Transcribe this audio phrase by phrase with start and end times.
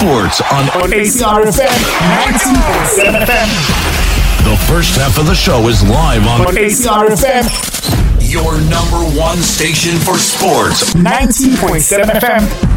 [0.00, 1.68] sports on, on ACR FM
[2.32, 3.48] 19.7 FM.
[4.48, 7.44] The first half of the show is live on, on ACR FM.
[8.18, 10.94] Your number one station for sports.
[10.94, 12.69] 19.7 FM.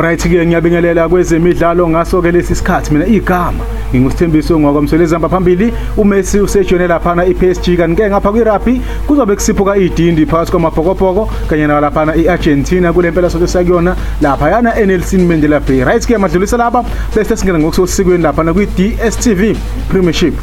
[0.00, 5.72] Alright-ke ngiyabingelela kwezemidlalo ngaso-ke lesi sikhathi mina igama ngingusithembiso ngwakwamswelezamba phambili.
[5.96, 12.92] uMessi usejone laphana i-PSG kanti-ke ngapha kwi-rugby kuzobe kusiphuka idindi phakathi kwamabhokobhoko kanye nalaphana i-Argentina
[12.92, 15.84] kule mpela sonke sakuyona laphayana eNelson Mandela Bay.
[15.84, 19.56] Right-ke madlulisa laba bese singena ngokusosikweni laphana kwi-DStv
[19.90, 20.34] Premiership.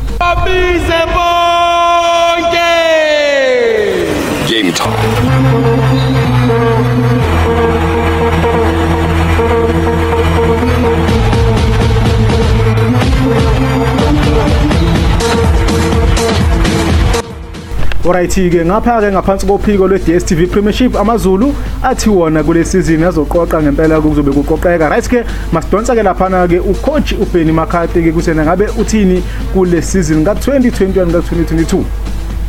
[18.07, 24.89] Alright-ke ngapha-ke ngaphansi kophiko lwe-DStv Premiership amazulu athi wona kule season azoqoqa ngempela kuzobe kuqoqeka.
[24.89, 29.21] Right-ke masidonsa-ke laphana-ke ucoach uBenny McCarthy-ke kusena ngabe uthini
[29.53, 31.83] kule season ka-2021 ka-2022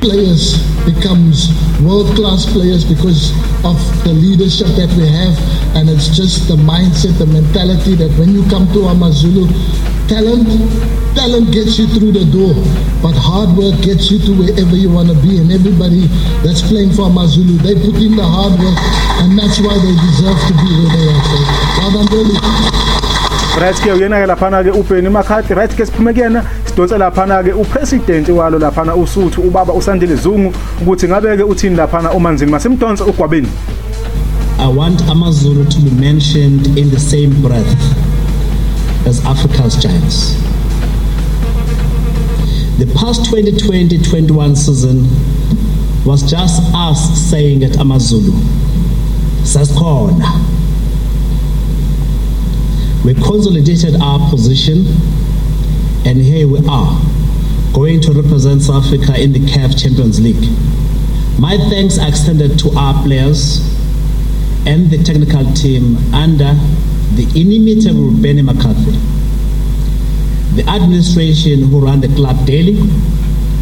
[0.01, 1.51] players becomes
[1.83, 3.35] world-class players because
[3.65, 5.58] of the leadership that we have.
[5.77, 9.47] And it's just the mindset the mentality that when you come to amazulu
[10.09, 10.49] talent
[11.15, 12.55] talent gets you through the door
[13.03, 15.39] but hard work gets you to wherever you want to be.
[15.39, 16.07] And everybody
[16.43, 18.79] that's playing for amazulu they put in the hard work
[19.23, 21.23] and that's why they deserve to be where they are.
[21.23, 21.39] So
[21.79, 22.39] well done really
[23.59, 29.73] right-ke uyena-ke laphana-ke uBenny McCarthy right-ke siphume kuyena sidonse laphana-ke upresident walo laphana usuthu ubaba
[29.73, 33.49] usandile zungu ukuthi ngabe-ke uthini laphana umanzini masimdonse ugwabeni?
[34.59, 37.65] I want Amazulu to be mentioned in the same breath
[39.07, 40.35] as Africa's giants.
[42.79, 45.05] The past 2020-21 season
[46.05, 48.33] was just us saying at Amazulu,
[49.47, 50.27] Saskona.
[53.05, 54.87] We consolidated our position
[56.05, 57.01] and here we are,
[57.73, 60.51] going to represent South Africa in the CAF Champions League.
[61.39, 63.61] My thanks are extended to our players
[64.69, 66.53] and the technical team under
[67.17, 68.93] the inimitable Benny McCarthy,
[70.57, 72.77] the administration who run the club daily,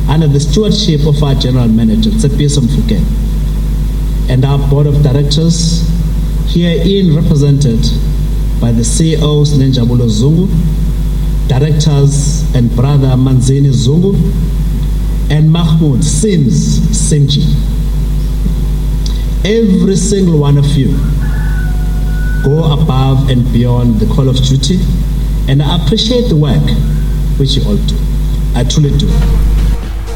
[0.08, 2.98] under the stewardship of our general manager, Tsepiso Mfuke,
[4.28, 5.86] and our board of directors,
[6.52, 7.86] herein represented
[8.60, 10.48] by the CEOs Nenjabulo Zungu,
[11.46, 14.12] directors and brother Manzini Zungu,
[15.30, 17.44] and Mahmoud Sims Simji.
[19.48, 20.88] Every single one of you
[22.42, 24.80] go above and beyond the call of duty,
[25.46, 26.68] and I appreciate the work
[27.38, 27.96] which you all do.
[28.56, 29.06] I truly do.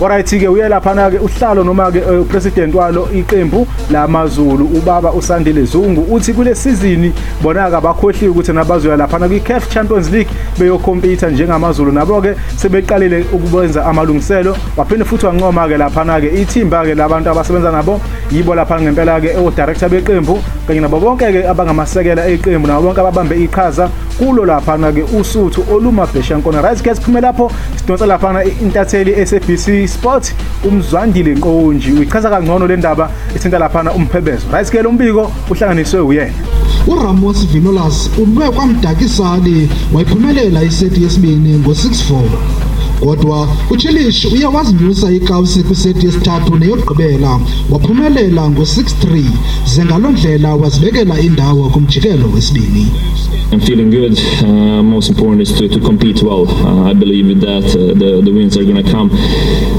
[0.00, 7.12] Alright-ke uye laphana-ke uhlalo noma-ke upresident walo iqembu lamaZulu ubaba uSandile Zungu uthi kule season
[7.42, 15.04] bona-ke abakhohliwe ukuthi nabazoya laphana kwi-CAF Champions League beyokompita njengamaZulu nabo-ke sebeqalile ukwenza amalungiselo waphinde
[15.04, 18.00] futhi wancoma-ke laphana-ke ithimba-ke labantu abasebenza nabo
[18.32, 24.44] yibo laphana ngempela-ke o-director beqembu kanye nabo bonke-ke abangamasekela eqembu nabo bonke ababambe iqhaza kulo
[24.44, 26.62] laphana-ke usuthu olumabheshankona.
[26.62, 30.32] Right ke siphume lapho sidonsa laphana i-intatheli SABC Sport
[30.64, 31.92] umzwandile Nkonji.
[31.92, 34.46] Uyichaza kangcono le ndaba ithinta laphana umphebezo.
[34.52, 36.32] Right ke lo mbiko uhlanganiswe uyena.
[36.86, 42.69] uRamos Vinolas ube kwamdakisani wayiphumelela iseti yesibini ngo-6-4
[43.00, 47.40] kodwa uchilish uye wazinyusa ikawusi kwiseti yesithathu neyokugqibela
[47.70, 49.22] waphumelela ngo-6-3
[49.66, 52.86] ze ngaloo ndlela wazibekela indawo kumjikelo wesibini
[53.52, 54.16] I'm feeling good.
[54.44, 56.46] Uh, most important is to, to compete well.
[56.48, 59.10] Uh, I believe with that uh, the, the wins are going to come.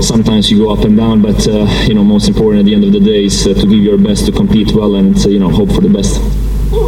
[0.01, 2.83] Sometimes you go up and down, but uh, you know most important at the end
[2.83, 5.39] of the day is uh, to give your best to compete well and uh, you
[5.39, 6.19] know hope for the best.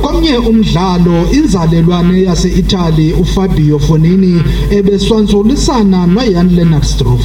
[0.04, 4.34] Komnye umdlalo inzalelwane yase-italy ufabio fonini
[4.78, 7.24] ebeswanzulisana noyan leonard struff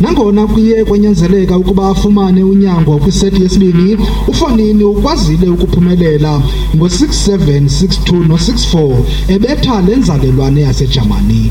[0.00, 3.96] nangona kuye kwanyanzeleka ukuba afumane unyango kwiseti yesibini
[4.28, 6.42] ufonini ukwazile ukuphumelela
[6.76, 8.96] ngo-6-7 6-2 no-6-4
[9.34, 11.50] ebetha le nzalelwane yasejamani.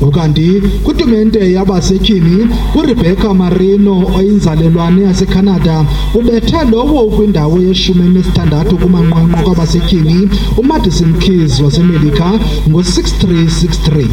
[0.00, 5.84] Ukanti kwitumente yabasetyhini urebecca marino oyinzalelwane yasecanada.
[6.14, 12.32] Ubethe lowo kwindawo yeshumi enesithandathu kumanqwanqwa kwabasetyhini umadison keys wasemelika
[12.68, 14.06] ngo-6-3 6-3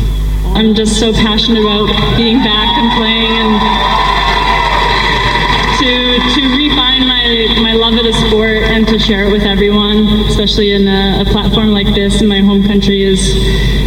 [0.56, 3.54] I'm just so passionate about being back and playing and
[5.80, 5.92] to
[6.34, 6.81] to refine
[7.48, 11.22] my my love of the sport and to share it with everyone, especially in a,
[11.22, 13.34] a platform like this in my home country is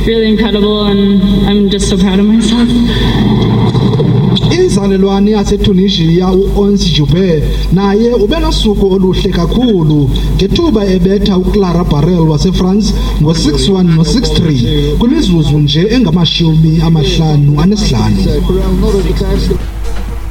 [0.06, 2.68] really incredible and I'm just so proud of myself.
[4.74, 7.42] umzalelwane yasetunisia u-ons jube
[7.72, 16.80] naye ube nosuku oluhle kakhulu ngethuba ebetha uclara barrel wasefrance ngo-6-1 no-6-3 kwimizuzu nje engamashumi
[16.86, 18.16] amahlanu anesihlanu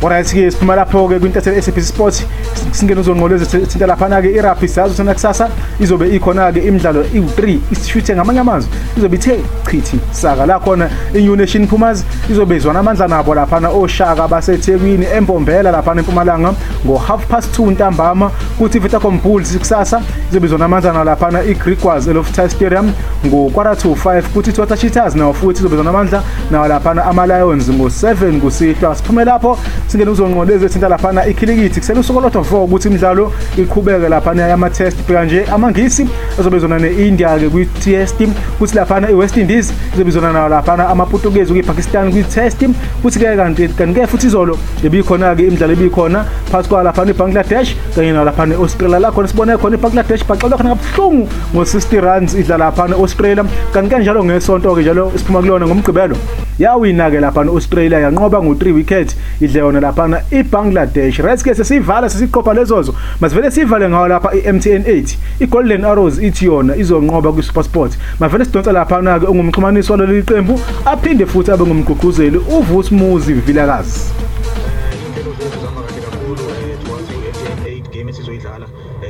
[0.04, 2.26] Alright-ke siphuma lapho-ke kwintatheli SABC Sport
[2.72, 8.70] singene uzonqoleza thinta laphana-ke i-rugby siyazi ukuthi nakusasa izobe ikhona-ke imidlalo iwu-3 isishuthe ngamanye amazwi.
[8.98, 9.40] Izobe ithe
[9.72, 10.46] chithi saka.
[10.46, 16.54] La khona i-new nation pumas izobe izwana amandla nabo laphana oshaka basethekwini empombela laphana empumalanga
[16.86, 18.32] ngo-half past 2 ntambama.
[18.58, 20.02] Kuthi i-vitacom bulls kusasa
[20.32, 22.92] izobe izwana amandla nawo laphana i-greekwas eloftal stadium
[23.26, 28.40] ngo-quarter to 5 kuthi i-tota cheetahs nawo futhi izobe izwana amandla nawo laphana ama-lions ngo-7
[28.40, 28.96] kusihlwa.
[28.96, 29.58] Siphume lapho
[29.94, 31.80] singene uzonqoleza ethinta laphana ikhilikithi.
[31.80, 36.08] Kusele usuku olodwa vo ukuthi imidlalo iqhubeke laphana yama-test bheka nje amangisi
[36.40, 38.24] azobe izona ne-india-ke kwi-test
[38.60, 42.66] kuthi laphana i-west indies izobe izona nawo laphana amaputukezi kwi-pakistan kwi-test
[43.04, 49.00] futhi-ke kanti kanti-ke futhi izolo ebikhona-ke imidlalo ebikhona phakathi kwa laphana ibangladesh kanye nalaphana e-australia
[49.00, 54.26] la khona sibone khona ibangladesh bacela khona kabuhlungu ngo-60 runs idla laphana e-australia kanti-ke njalo
[54.26, 56.16] ngesonto-ke njalo siphuma kulona ngomgqibelo.
[56.60, 62.96] Yawina-ke laphana i-australia yanqoba ngo-3 wicket idle yona laphana ibangladesh right-ke sesiyivala sesiqopha lezozo.
[63.22, 69.26] Masivele siyivale ngawo lapha i-mtn 8 i-golden arrows ithi yona izonqoba kwi-supersport mavele sidonsa laphana-ke
[69.26, 74.00] ungumxhumanisi waleli qembu aphinde futhi abe ngumgqugquzeli uvusmuzi vilakazi.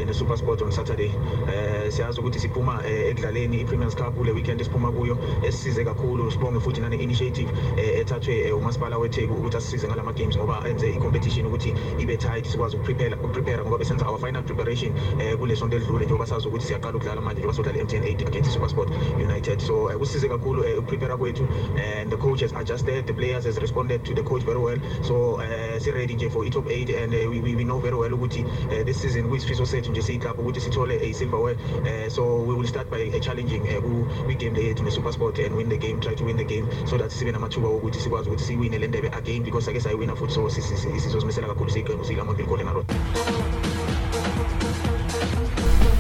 [0.05, 1.09] Ne-super sport on saturday.
[1.09, 5.17] Um siyazi ukuthi siphuma um ekudlaleni i-premiers cup kule weekend esiphuma kuyo
[5.47, 10.63] esisize kakhulu sibonge futhi nane-initiative um ethathwe um umasipala wetheku ukuthi asisize ngala ma-games ngoba
[10.69, 14.93] enze i-competition ukuthi ibe tight sikwazi ukuprepare ukuprepare ngoba besenza our final preparation
[15.39, 18.69] kule sonto elidlule njengoba sazi ukuthi siyaqala ukudlala manje njengoba sodlala i-mtn eight against super
[18.69, 19.59] sport united.
[19.59, 24.13] So kusisize kakhulu ukuprepare kwethu and the coach has adjusted the players has responded to
[24.13, 24.77] the coach very well.
[25.01, 28.13] So uh, si-ready nje for i-top eight and uh, we, we, we know very well
[28.13, 32.55] ukuthi uh, this season kuyisifiso sethu nje siyiklabhu ukuthi sithole a silverware uh, so we
[32.55, 33.83] will start by uh, challenging uh,
[34.25, 36.97] kwi-game le yethu ne-super sport and win the game try to win the game so
[36.97, 40.49] that sibe namathuba wokuthi sikwazi ukuthi siwine le ndebe again because ake sayiwina futhi so
[40.49, 43.62] sizozimisela kakhulu siyiqembu sikamonville golden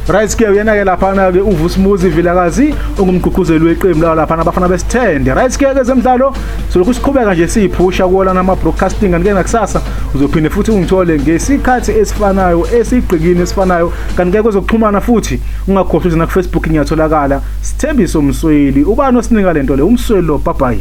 [0.07, 5.33] arrow right-ke uyena-ke laphana-ke uvusmuzi vilakazi ongumgqugquzeli weqembu lawo laphana abafana besithende.
[5.33, 6.33] Right-ke kezemidlalo
[6.69, 9.81] solokhu siqhubeka nje siyiphusha kuwo lana ama-broadcasting kanti-ke nakusasa
[10.15, 13.93] uzophinde futhi ungithole ngesikhathi esifanayo esigqikini esifanayo.
[14.17, 17.41] Kanti-ke kwezokuxhumana futhi ungakhohlwa ukuthi nakufacebook ngiyatholakala.
[17.61, 19.83] Sithembiso msweli ubani osinika le nto le?
[19.83, 20.79] Umsweli lo bye